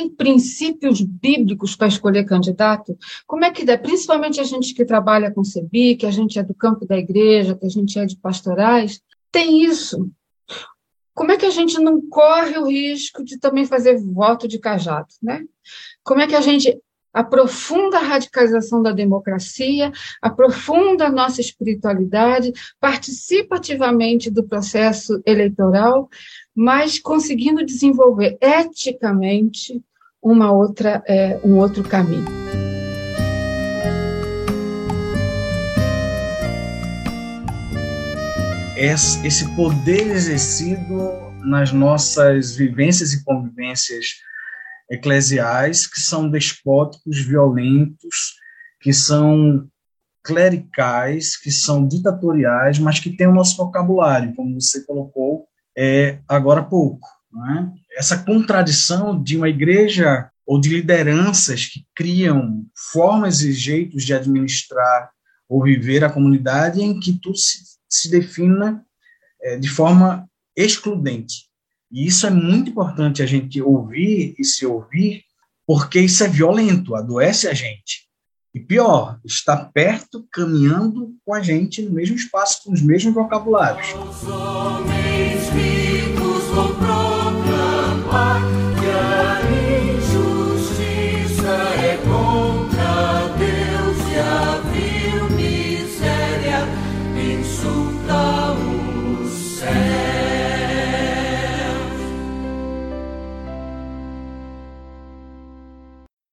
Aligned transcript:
tem 0.00 0.08
princípios 0.08 1.02
bíblicos 1.02 1.76
para 1.76 1.88
escolher 1.88 2.24
candidato? 2.24 2.96
Como 3.26 3.44
é 3.44 3.50
que 3.50 3.64
dá? 3.64 3.76
Principalmente 3.76 4.40
a 4.40 4.44
gente 4.44 4.72
que 4.72 4.84
trabalha 4.84 5.30
com 5.30 5.44
CEBI, 5.44 5.96
que 5.96 6.06
a 6.06 6.10
gente 6.10 6.38
é 6.38 6.42
do 6.42 6.54
campo 6.54 6.86
da 6.86 6.96
igreja, 6.96 7.54
que 7.54 7.66
a 7.66 7.68
gente 7.68 7.98
é 7.98 8.06
de 8.06 8.16
pastorais, 8.16 9.02
tem 9.30 9.62
isso. 9.62 10.10
Como 11.14 11.32
é 11.32 11.36
que 11.36 11.44
a 11.44 11.50
gente 11.50 11.78
não 11.78 12.00
corre 12.08 12.56
o 12.56 12.66
risco 12.66 13.22
de 13.22 13.38
também 13.38 13.66
fazer 13.66 13.98
voto 13.98 14.48
de 14.48 14.58
cajado, 14.58 15.08
né? 15.22 15.44
Como 16.02 16.22
é 16.22 16.26
que 16.26 16.36
a 16.36 16.40
gente 16.40 16.80
aprofunda 17.12 17.98
a 17.98 18.02
radicalização 18.02 18.80
da 18.82 18.92
democracia, 18.92 19.92
aprofunda 20.22 21.06
a 21.06 21.10
nossa 21.10 21.40
espiritualidade, 21.40 22.52
participa 22.78 23.56
ativamente 23.56 24.30
do 24.30 24.44
processo 24.44 25.20
eleitoral, 25.26 26.08
mas 26.54 26.98
conseguindo 26.98 27.66
desenvolver 27.66 28.38
eticamente 28.40 29.82
uma 30.22 30.52
outra, 30.52 31.02
é, 31.06 31.38
um 31.44 31.56
outro 31.56 31.82
caminho. 31.82 32.26
Esse 38.76 39.54
poder 39.54 40.10
exercido 40.10 41.12
nas 41.44 41.70
nossas 41.70 42.56
vivências 42.56 43.12
e 43.12 43.22
convivências 43.24 44.06
eclesiais 44.90 45.86
que 45.86 46.00
são 46.00 46.30
despóticos, 46.30 47.20
violentos, 47.20 48.36
que 48.80 48.92
são 48.92 49.68
clericais, 50.22 51.36
que 51.36 51.50
são 51.50 51.86
ditatoriais, 51.86 52.78
mas 52.78 52.98
que 52.98 53.14
têm 53.14 53.26
o 53.26 53.34
nosso 53.34 53.56
vocabulário, 53.56 54.34
como 54.34 54.58
você 54.60 54.84
colocou 54.84 55.46
é, 55.76 56.18
agora 56.28 56.60
há 56.60 56.64
pouco. 56.64 57.06
É? 57.32 57.98
Essa 57.98 58.18
contradição 58.18 59.22
de 59.22 59.36
uma 59.36 59.48
igreja 59.48 60.30
ou 60.44 60.60
de 60.60 60.68
lideranças 60.68 61.66
que 61.66 61.86
criam 61.94 62.66
formas 62.92 63.40
e 63.42 63.52
jeitos 63.52 64.04
de 64.04 64.12
administrar 64.12 65.10
ou 65.48 65.62
viver 65.62 66.04
a 66.04 66.10
comunidade 66.10 66.82
em 66.82 66.98
que 66.98 67.12
tudo 67.20 67.36
se, 67.36 67.58
se 67.88 68.10
defina 68.10 68.84
é, 69.42 69.56
de 69.56 69.68
forma 69.68 70.28
excludente. 70.56 71.48
E 71.90 72.06
isso 72.06 72.26
é 72.26 72.30
muito 72.30 72.70
importante 72.70 73.22
a 73.22 73.26
gente 73.26 73.60
ouvir 73.60 74.34
e 74.38 74.44
se 74.44 74.64
ouvir, 74.64 75.24
porque 75.66 76.00
isso 76.00 76.22
é 76.22 76.28
violento, 76.28 76.94
adoece 76.94 77.48
a 77.48 77.54
gente. 77.54 78.08
E 78.52 78.58
pior, 78.58 79.20
está 79.24 79.56
perto, 79.56 80.26
caminhando 80.32 81.14
com 81.24 81.32
a 81.32 81.40
gente 81.40 81.82
no 81.82 81.92
mesmo 81.92 82.16
espaço, 82.16 82.62
com 82.64 82.72
os 82.72 82.82
mesmos 82.82 83.14
vocabulários. 83.14 83.88
Os 83.88 84.28
homens 84.28 85.48
ricos 85.50 86.44